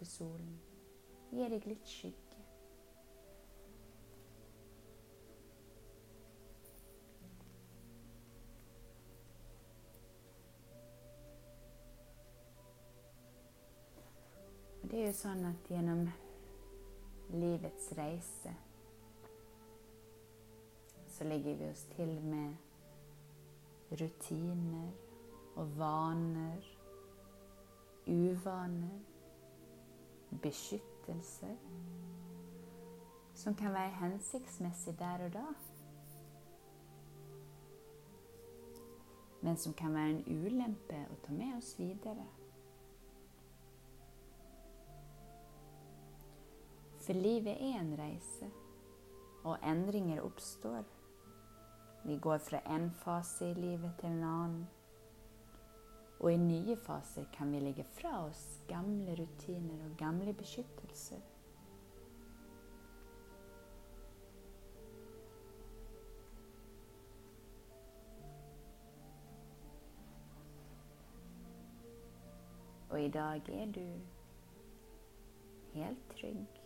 for 0.02 0.06
solen. 0.06 0.60
Gir 1.30 1.50
dig 1.50 1.60
lite 1.64 1.86
skygge. 1.86 2.16
Det 14.82 15.02
är 15.02 15.06
ju 15.06 15.12
så 15.12 15.28
att 15.28 15.70
genom 15.70 16.10
livets 17.30 17.92
resa 17.92 18.54
så 21.06 21.24
lägger 21.24 21.54
vi 21.54 21.72
oss 21.72 21.86
till 21.96 22.20
med 22.20 22.56
rutiner 23.88 24.92
och 25.54 25.70
vanor, 25.70 26.64
uvanor 28.06 29.11
beskyttelse 30.42 31.56
som 33.34 33.54
kan 33.54 33.72
være 33.72 33.90
hensiktsmessig 33.90 34.98
der 34.98 35.24
og 35.24 35.32
da, 35.32 35.46
men 39.42 39.56
som 39.56 39.74
kan 39.74 39.94
være 39.94 40.10
en 40.10 40.44
ulempe 40.46 41.00
å 41.10 41.16
ta 41.24 41.32
med 41.34 41.56
oss 41.56 41.74
videre. 41.78 42.26
For 47.02 47.18
livet 47.18 47.58
er 47.58 47.80
en 47.80 47.96
reise, 47.98 48.46
og 49.42 49.58
endringer 49.66 50.22
oppstår. 50.22 50.84
Vi 52.04 52.18
går 52.22 52.38
fra 52.38 52.60
en 52.70 52.92
fase 53.02 53.50
i 53.50 53.54
livet 53.54 53.98
til 53.98 54.14
en 54.14 54.24
annen. 54.24 54.62
Og 56.22 56.32
i 56.32 56.36
nye 56.38 56.76
faser 56.78 57.24
kan 57.34 57.50
vi 57.50 57.58
legge 57.58 57.84
fra 57.98 58.12
oss 58.28 58.42
gamle 58.68 59.16
rutiner 59.18 59.84
og 59.88 59.96
gamle 59.98 60.34
beskyttelser. 60.38 61.20
Og 72.90 73.00
i 73.02 73.08
dag 73.08 73.48
er 73.48 73.72
du 73.72 73.86
helt 75.72 76.10
trygg. 76.10 76.60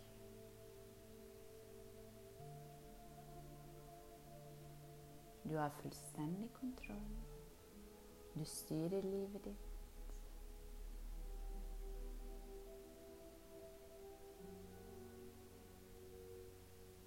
Du 5.49 5.57
har 5.57 5.69
fullstendig 5.69 6.49
kontroll. 6.53 7.26
Du 8.37 8.45
styrer 8.45 9.01
livet 9.01 9.45
ditt. 9.45 9.67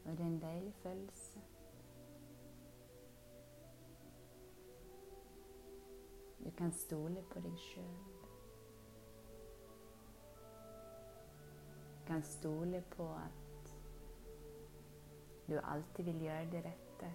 Og 0.05 0.19
det 0.19 0.21
er 0.21 0.27
en 0.27 0.43
deilig 0.43 0.75
følelse. 0.75 1.41
Du 6.45 6.51
kan 6.51 6.73
stole 6.73 7.23
på 7.31 7.41
deg 7.41 7.59
sjøl. 7.59 7.85
Du 11.95 12.07
kan 12.07 12.23
stole 12.23 12.83
på 12.91 13.07
at 13.15 13.75
du 15.49 15.59
alltid 15.59 16.05
vil 16.05 16.25
gjøre 16.27 16.51
det 16.51 16.65
rette, 16.65 17.13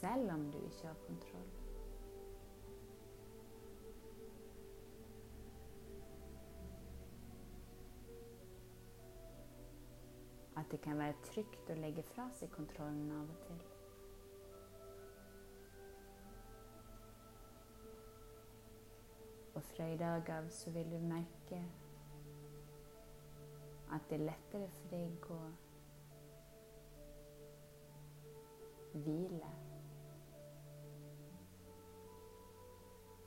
selv 0.00 0.30
om 0.32 0.52
du 0.52 0.58
ikke 0.58 0.86
har 0.86 0.96
kontroll. 1.06 1.59
Att 10.70 10.78
det 10.80 10.84
kan 10.84 10.98
vara 10.98 11.12
tryggt 11.12 11.70
å 11.70 11.74
lägga 11.74 12.02
fra 12.02 12.30
sig 12.30 12.48
kontrollen 12.48 13.10
av 13.12 13.30
och 13.30 13.46
till. 13.46 13.62
Och 19.52 19.64
fra 19.64 19.88
i 19.88 19.96
dag 19.96 20.30
av 20.30 20.48
så 20.48 20.70
vill 20.70 20.90
du 20.90 20.98
märka 20.98 21.64
att 23.88 24.08
det 24.08 24.14
är 24.14 24.18
lättare 24.18 24.68
för 24.68 24.88
dig 24.88 25.12
att 25.30 25.54
vila. 28.92 29.52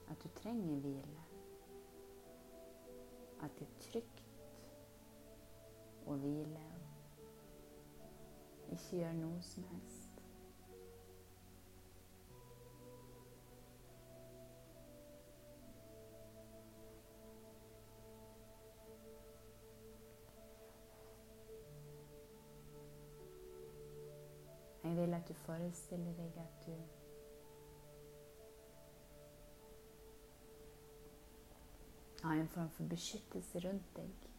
Att 0.07 0.19
du 0.23 0.29
tränger 0.29 0.79
vila. 0.79 1.23
Att 3.39 3.51
det 3.59 3.65
är 3.65 3.91
tryggt 3.91 4.23
att 6.07 6.19
vila 6.19 6.72
og 8.73 8.79
Ikke 8.79 8.97
gjøre 8.97 9.13
noe 9.13 9.41
som 9.41 9.63
helst. 9.69 10.09
Jeg 24.83 24.95
vil 24.97 25.13
at 25.13 25.27
du 25.27 25.33
forestiller 25.33 26.17
deg 26.17 26.41
at 26.41 26.65
du 26.65 26.73
har 32.27 32.33
en 32.33 32.47
form 32.47 32.69
for 32.69 32.83
beskyttelse 32.89 33.67
rundt 33.69 33.95
deg. 33.95 34.29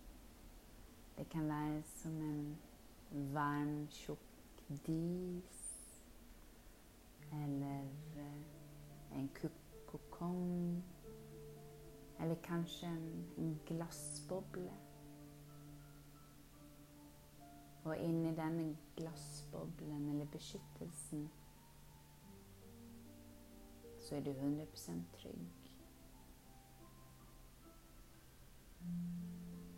Det 1.18 1.29
kan 1.31 1.49
være 1.49 1.83
som 1.97 2.23
en 2.23 2.57
varm, 3.10 3.88
tjock 3.90 4.18
dis. 4.68 5.64
Eller 7.32 7.88
eh, 8.16 9.18
en 9.18 9.28
kokong. 9.86 10.82
Eller 12.18 12.34
kanske 12.34 12.86
en, 12.86 13.60
glassbubbla. 13.66 14.72
Och 17.82 17.96
in 17.96 18.26
i 18.26 18.34
den 18.34 18.76
glassbubblan 18.96 20.08
eller 20.08 20.24
beskyttelsen 20.24 21.28
så 23.98 24.14
är 24.14 24.20
du 24.20 24.32
100% 24.32 25.02
trygg. 25.16 25.76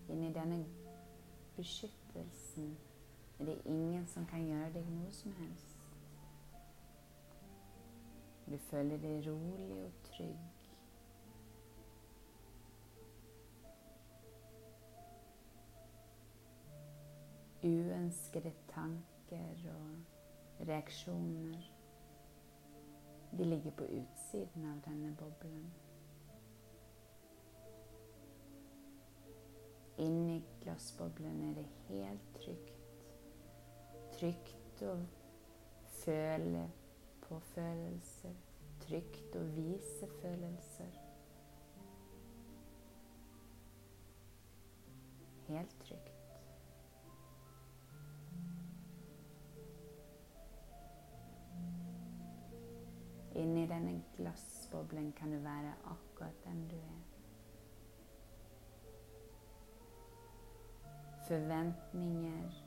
In 0.08 0.22
i 0.22 0.32
denna 0.32 0.64
beskyttelsen 1.56 2.76
men 3.36 3.46
det 3.46 3.68
ingen 3.68 4.06
som 4.06 4.26
kan 4.26 4.46
göra 4.46 4.70
dig 4.70 4.90
något 4.90 5.14
som 5.14 5.32
helst. 5.32 5.76
Du 8.44 8.58
följer 8.58 8.98
dig 8.98 9.22
rolig 9.22 9.84
och 9.84 10.02
trygg. 10.02 10.36
Uønskede 17.62 18.52
tankar 18.66 19.74
och 20.58 20.66
reaktioner 20.66 21.72
de 23.30 23.44
ligger 23.44 23.70
på 23.70 23.84
utsidan 23.84 24.72
av 24.72 24.80
denna 24.80 25.12
bubblan. 25.12 25.72
Inne 29.96 30.36
i 30.36 30.42
glasbubblan 30.62 31.42
är 31.42 31.54
det 31.54 31.94
helt 31.94 32.34
tryggt 32.34 32.75
Trygt 34.18 34.82
och 34.82 34.98
føle 35.86 36.70
på 37.20 37.40
følelser. 37.40 38.34
Trygt 38.80 39.36
å 39.36 39.42
vise 39.52 40.06
følelser. 40.22 40.94
Helt 45.48 45.74
trygt. 45.82 46.40
Inni 53.36 53.66
denne 53.68 53.98
glassboblen 54.16 55.12
kan 55.12 55.34
du 55.34 55.38
være 55.44 55.74
akkurat 55.92 56.44
den 56.46 56.62
du 56.70 56.76
er. 56.76 57.02
Forventninger 61.28 62.65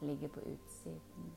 ligger 0.00 0.28
på 0.28 0.40
utsidan. 0.40 1.32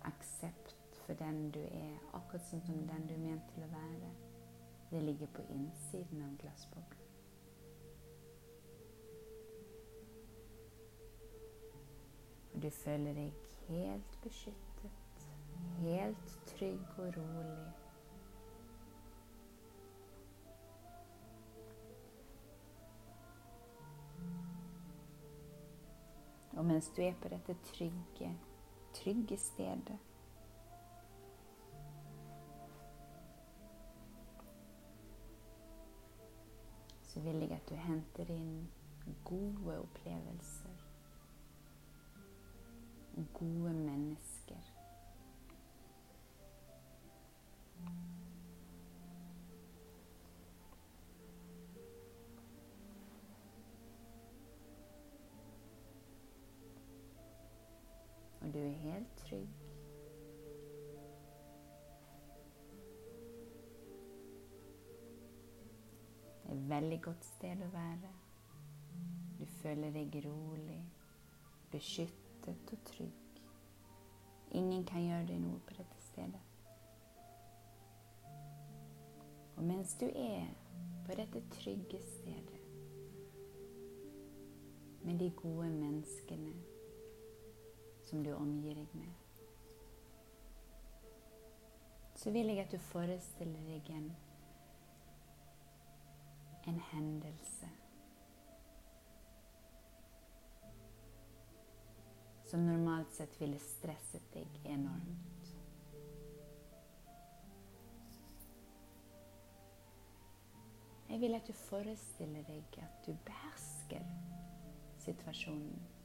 Accept 0.00 0.96
för 1.06 1.14
den 1.14 1.50
du 1.50 1.60
är, 1.60 1.98
akkurat 2.12 2.46
som 2.46 2.60
den 2.66 3.06
du 3.06 3.14
är 3.14 3.18
ment 3.18 3.42
till 3.54 3.62
att 3.62 3.70
vara. 3.70 4.10
Det 4.90 5.00
ligger 5.00 5.26
på 5.26 5.42
insidan 5.42 6.22
av 6.22 6.36
glassboblen. 6.36 6.98
Och 12.52 12.58
du 12.58 12.70
följer 12.70 13.14
dig 13.14 13.32
helt 13.66 14.22
beskyttet, 14.22 15.26
helt 15.78 16.46
trygg 16.46 16.86
och 16.98 17.14
rolig. 17.16 17.81
Og 26.62 26.66
mens 26.66 26.88
du 26.96 27.02
er 27.02 27.14
på 27.18 27.28
dette 27.28 27.54
trygge, 27.64 28.38
trygge 28.94 29.36
stedet 29.36 29.98
så 37.02 37.20
vil 37.20 37.34
jeg 37.34 37.50
at 37.52 37.66
du 37.68 37.74
henter 37.74 38.30
inn 38.30 38.70
gode 39.24 39.74
opplevelser. 39.80 40.86
Gode 43.34 43.74
mennesker. 43.74 44.31
Helt 58.82 59.16
trygg. 59.16 59.48
Det 66.42 66.48
är 66.48 66.52
ett 66.52 66.68
väldigt 66.68 67.02
gott 67.02 67.24
sted 67.24 67.62
att 67.62 67.72
vara. 67.72 68.14
Du 69.38 69.46
följer 69.46 69.92
dig 69.92 70.20
rolig, 70.20 70.84
beskyttet 71.70 72.72
och 72.72 72.84
trygg. 72.84 73.42
Ingen 74.50 74.84
kan 74.84 75.04
göra 75.04 75.24
dig 75.24 75.38
något 75.38 75.66
på 75.66 75.74
detta 75.74 76.00
stället. 76.00 76.40
Och 79.54 79.62
medan 79.62 79.86
du 79.98 80.06
är 80.06 80.54
på 81.06 81.14
detta 81.14 81.40
trygga 81.40 81.98
stället 81.98 82.62
med 85.02 85.16
de 85.16 85.28
gode 85.30 85.70
människorna 85.70 86.52
som 88.12 88.22
du 88.22 88.34
omger 88.34 88.74
dig 88.74 88.86
med, 88.92 89.12
så 92.14 92.30
vill 92.30 92.48
jag 92.48 92.58
att 92.58 92.70
du 92.70 92.78
föreställer 92.78 93.60
dig 93.60 93.82
en, 93.88 94.12
en 96.64 96.80
händelse. 96.80 97.68
Som 102.44 102.66
normalt 102.66 103.12
sett 103.12 103.40
ville 103.40 103.58
stressa 103.58 104.18
dig 104.32 104.48
enormt. 104.64 105.56
Jag 111.06 111.18
vill 111.18 111.34
att 111.34 111.46
du 111.46 111.52
föreställer 111.52 112.42
dig 112.42 112.64
att 112.76 113.04
du 113.04 113.16
behärskar 113.24 114.06
situationen. 114.98 116.01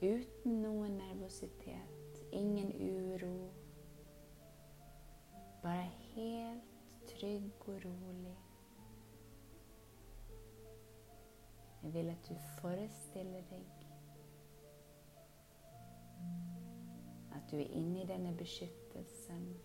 Utan 0.00 0.62
någon 0.62 0.98
nervositet, 0.98 2.22
ingen 2.30 2.72
oro. 2.72 3.50
Bara 5.62 5.88
helt 6.14 6.64
trygg 7.06 7.52
och 7.58 7.82
rolig. 7.82 8.36
Jag 11.82 11.90
vill 11.90 12.10
att 12.10 12.24
du 12.28 12.34
föreställer 12.60 13.42
dig 13.42 13.66
att 17.32 17.48
du 17.50 17.60
är 17.60 17.68
inne 17.72 18.02
i 18.02 18.06
denna 18.06 18.32
beskyttelsen. 18.32 19.58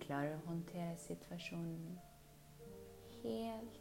Klarar 0.00 0.34
att 0.34 0.44
hantera 0.44 0.96
situationen 0.96 1.98
helt 3.22 3.79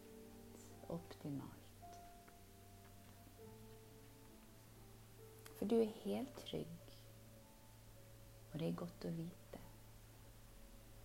För 5.59 5.65
du 5.65 5.81
är 5.81 5.85
helt 6.03 6.35
trygg, 6.35 6.97
och 8.51 8.57
det 8.57 8.67
är 8.67 8.71
gott 8.71 9.05
att 9.05 9.11
veta. 9.11 9.59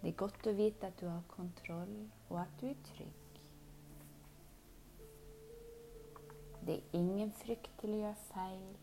Det 0.00 0.08
är 0.08 0.12
gott 0.12 0.46
att 0.46 0.54
veta 0.54 0.86
att 0.86 0.96
du 0.96 1.06
har 1.06 1.22
kontroll, 1.22 2.10
och 2.28 2.40
att 2.40 2.58
du 2.60 2.66
är 2.70 2.74
trygg. 2.74 3.42
Det 6.60 6.72
är 6.72 6.82
ingen 6.92 7.32
frykt 7.32 7.70
till 7.80 7.94
att 7.94 8.00
göra 8.00 8.14
fel. 8.14 8.76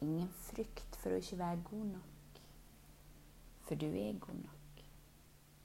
Ingen 0.00 0.28
frykt 0.28 0.96
för 0.96 1.10
att 1.10 1.22
inte 1.22 1.36
vara 1.36 1.56
god 1.56 1.86
nog. 1.86 2.42
För 3.60 3.76
du 3.76 3.98
är 3.98 4.12
god 4.12 4.34
nog. 4.34 4.84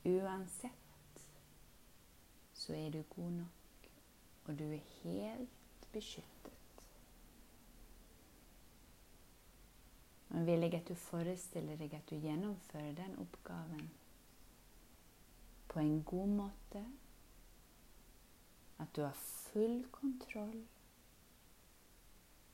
Oavsett 0.03 1.31
så 2.53 2.73
är 2.73 2.91
du 2.91 3.03
god 3.15 3.31
nog 3.31 3.47
och 4.45 4.53
du 4.53 4.73
är 4.73 4.83
helt 5.03 5.91
beskyddad. 5.91 6.32
Men 10.33 10.45
vill 10.45 10.63
att 10.63 10.73
at 10.73 10.87
du 10.89 10.95
forestiller 10.97 11.77
deg 11.77 11.93
at 11.93 12.09
du 12.09 12.15
gjennomfører 12.17 12.95
den 12.97 13.11
oppgaven 13.21 13.89
på 15.69 15.79
en 15.79 15.99
god 16.03 16.27
måte. 16.39 16.81
At 18.81 18.95
du 18.95 19.03
har 19.05 19.13
full 19.13 19.83
kontroll 19.91 20.63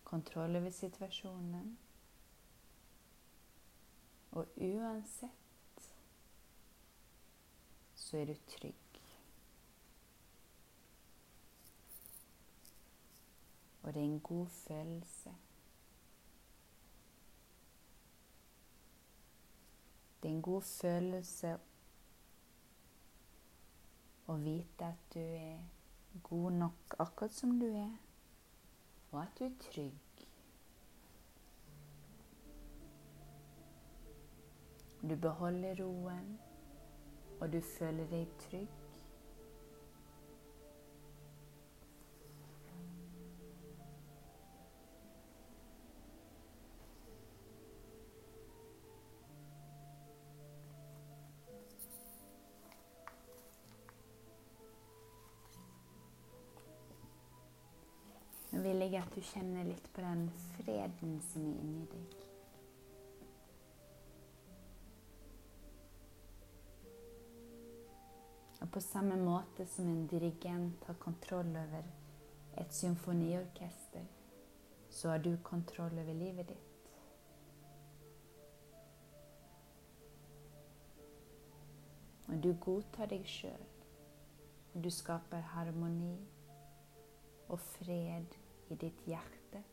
kontroll 0.09 0.55
over 0.55 0.69
situasjonen. 0.69 1.77
Og 4.31 4.47
uansett 4.57 5.91
så 7.95 8.17
er 8.17 8.25
du 8.25 8.35
trygg. 8.57 9.01
Og 13.81 13.93
det 13.93 14.01
er 14.01 14.05
en 14.05 14.19
god 14.19 14.47
følelse. 14.47 15.33
Det 20.21 20.29
er 20.29 20.35
en 20.35 20.41
god 20.41 20.61
følelse 20.61 21.55
å 24.27 24.35
vite 24.43 24.91
at 24.91 25.09
du 25.13 25.19
er 25.23 26.21
god 26.23 26.51
nok 26.59 26.95
akkurat 26.99 27.33
som 27.33 27.55
du 27.59 27.67
er 27.71 27.97
og 29.11 29.21
at 29.21 29.39
du 29.39 29.43
er 29.45 29.55
trygg. 29.59 30.27
Du 35.01 35.15
beholder 35.15 35.83
roen, 35.83 36.39
og 37.39 37.53
du 37.53 37.61
føler 37.61 38.05
deg 38.11 38.27
trygg. 38.43 38.78
Du 59.19 59.25
känner 59.25 59.65
lite 59.65 59.89
på 59.89 60.01
den 60.01 60.31
freden 60.31 61.21
som 61.21 61.41
är 61.41 61.61
inne 61.61 61.83
i 61.83 61.85
dig. 61.85 62.05
Och 68.61 68.71
på 68.71 68.81
samma 68.81 69.15
måte 69.15 69.65
som 69.65 69.85
en 69.85 70.07
dirigent 70.07 70.83
har 70.83 70.93
kontroll 70.93 71.55
över 71.55 71.83
ett 72.55 72.73
symfoniorkester, 72.73 74.05
så 74.89 75.09
har 75.09 75.19
du 75.19 75.37
kontroll 75.37 75.97
över 75.97 76.13
livet 76.13 76.47
ditt. 76.47 76.91
Och 82.25 82.35
du 82.35 82.53
godtar 82.53 83.07
dig 83.07 83.23
själv 83.23 83.69
du 84.73 84.91
skapar 84.91 85.39
harmoni 85.39 86.17
och 87.47 87.59
fred 87.59 88.25
i 88.69 88.75
ditt 88.75 89.07
hjärta 89.07 89.63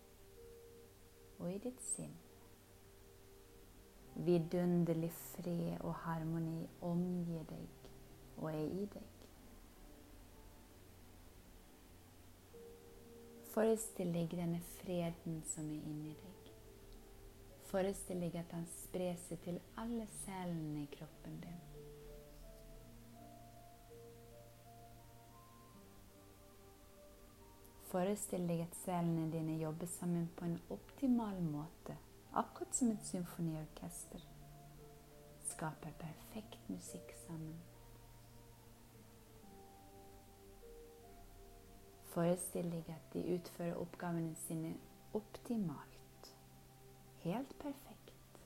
och 1.37 1.53
i 1.53 1.59
ditt 1.59 1.81
sinn. 1.81 2.17
Vidunderlig 4.15 5.13
fred 5.13 5.81
och 5.81 5.95
harmoni 5.95 6.69
omger 6.81 7.45
dig 7.45 7.69
och 8.37 8.51
är 8.51 8.65
i 8.65 8.87
dig. 8.87 9.03
Föreställ 13.45 14.13
dig 14.13 14.29
den 14.29 14.61
freden 14.61 15.43
som 15.45 15.71
är 15.71 15.75
inne 15.75 16.09
i 16.09 16.15
dig. 16.15 16.53
Föreställ 17.65 18.21
dig 18.21 18.39
att 18.39 18.53
han 18.53 18.67
sprer 18.67 19.17
sig 19.17 19.37
till 19.37 19.61
alla 19.75 20.07
cellerna 20.07 20.81
i 20.81 20.87
kroppen 20.87 21.41
din. 21.41 21.66
Forestill 27.97 28.43
deg 28.45 28.59
at 28.61 28.75
cellene 28.77 29.31
dine 29.33 29.55
jobber 29.57 29.89
sammen 29.89 30.27
på 30.37 30.45
en 30.45 30.59
optimal 30.75 31.39
måte, 31.41 31.95
akkurat 32.37 32.75
som 32.77 32.91
et 32.93 33.07
symfoniorkester. 33.09 34.21
Skaper 35.49 35.95
perfekt 36.03 36.69
musikk 36.69 37.15
sammen. 37.23 37.55
Forestill 42.13 42.69
deg 42.75 42.93
at 42.93 43.09
de 43.15 43.25
utfører 43.39 43.81
oppgavene 43.81 44.37
sine 44.45 44.75
optimalt. 45.17 46.33
Helt 47.25 47.57
perfekt. 47.65 48.43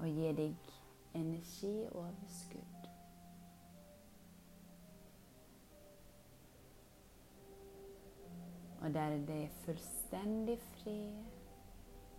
Og 0.00 0.10
gir 0.10 0.34
deg 0.42 0.74
energioverskudd. 1.14 2.75
Og 8.80 8.94
der 8.94 9.16
det 9.26 9.42
er 9.44 9.48
fullstendig 9.64 10.58
fred, 10.58 11.24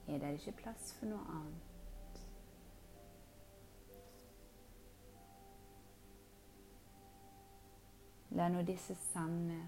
er 0.08 0.18
det 0.18 0.34
ikke 0.34 0.52
plass 0.64 0.94
for 0.94 1.06
noe 1.06 1.24
annet. 1.38 1.68
La 8.38 8.50
nå 8.52 8.62
disse 8.68 8.96
sanne 8.96 9.60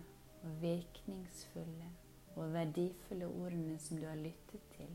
og 0.43 0.61
virkningsfulle 0.61 1.89
og 2.35 2.53
verdifulle 2.53 3.27
ordene 3.27 3.77
som 3.79 3.97
du 3.97 4.05
har 4.07 4.19
lyttet 4.19 4.61
til, 4.75 4.91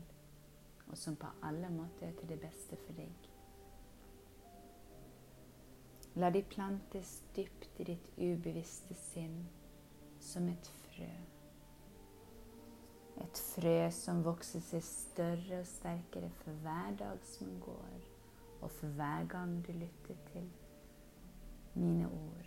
og 0.87 0.97
som 0.97 1.15
på 1.15 1.27
alle 1.43 1.69
måter 1.69 2.07
er 2.07 2.13
til 2.19 2.29
det 2.29 2.39
beste 2.39 2.77
for 2.85 2.97
deg. 2.97 3.29
La 6.15 6.29
de 6.31 6.43
plantes 6.47 7.17
dypt 7.35 7.67
i 7.79 7.89
ditt 7.91 8.11
ubevisste 8.15 8.95
sinn 8.95 9.41
som 10.23 10.47
et 10.47 10.69
frø. 10.85 11.09
Ett 13.15 13.37
frö 13.37 13.91
som 13.91 14.23
växer 14.23 14.59
sig 14.59 14.81
större 14.81 15.59
och 15.59 15.67
starkare 15.67 16.29
för 16.29 16.51
hver 16.51 16.91
dag 16.97 17.17
som 17.23 17.59
går, 17.59 18.01
och 18.59 18.71
för 18.71 18.87
hver 18.87 19.23
gång 19.23 19.63
du 19.67 19.73
lytter 19.73 20.15
till 20.31 20.49
mina 21.73 22.09
ord 22.09 22.45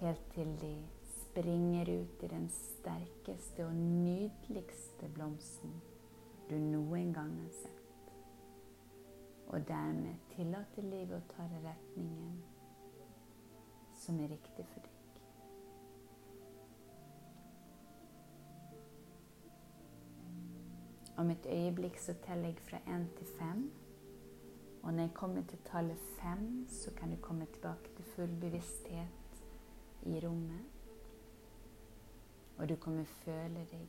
helt 0.00 0.32
till 0.34 0.56
de 0.60 0.86
springer 1.02 1.88
ut 1.88 2.22
i 2.22 2.28
den 2.28 2.48
starkaste 2.48 3.64
och 3.64 3.74
nydeligste 3.74 5.08
blomsten 5.08 5.80
du 6.48 6.58
någon 6.58 7.12
gång 7.12 7.42
har 7.42 7.50
sett. 7.50 8.12
och 9.46 9.60
därmed 9.60 10.16
tillåter 10.36 10.82
livet 10.82 11.16
att 11.16 11.36
ta 11.36 11.42
retningen 11.42 12.42
som 13.94 14.20
är 14.20 14.28
riktig 14.28 14.66
för 14.66 14.80
dig. 14.80 14.89
Om 21.20 21.30
ett 21.30 21.46
ögonblick 21.46 21.98
så 21.98 22.14
täller 22.14 22.48
jag 22.48 22.58
från 22.58 22.80
en 22.86 23.08
till 23.16 23.26
fem. 23.26 23.70
och 24.82 24.94
när 24.94 25.02
jag 25.02 25.14
kommer 25.14 25.42
till 25.42 25.58
talet 25.58 25.98
fem, 25.98 26.66
så 26.68 26.90
kan 26.90 27.10
du 27.10 27.16
komma 27.16 27.46
tillbaka 27.46 27.88
till 27.96 28.04
full 28.04 28.28
bevissthet 28.28 29.42
i 30.02 30.20
rummet 30.20 30.66
och 32.56 32.66
du 32.66 32.76
kommer 32.76 33.06
känna 33.24 33.58
dig 33.58 33.88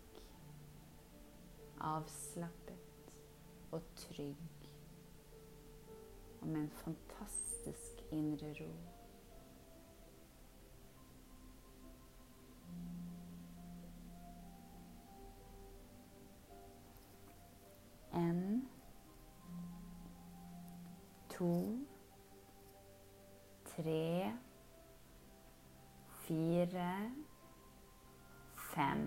avslappet 1.78 3.14
och 3.70 3.96
trygg. 3.96 4.72
och 6.40 6.48
med 6.48 6.62
en 6.62 6.70
fantastisk 6.70 8.04
inre 8.10 8.54
ro. 8.54 8.91
En, 18.22 18.62
to, 21.30 21.50
tre. 23.72 24.34
Fire, 26.24 26.94
fem. 28.74 29.02